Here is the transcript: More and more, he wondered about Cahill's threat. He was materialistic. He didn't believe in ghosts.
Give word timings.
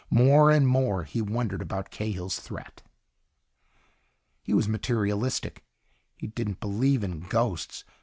More 0.09 0.49
and 0.49 0.67
more, 0.67 1.03
he 1.03 1.21
wondered 1.21 1.61
about 1.61 1.91
Cahill's 1.91 2.39
threat. 2.39 2.81
He 4.41 4.51
was 4.51 4.67
materialistic. 4.67 5.63
He 6.17 6.25
didn't 6.25 6.59
believe 6.59 7.03
in 7.03 7.19
ghosts. 7.19 7.83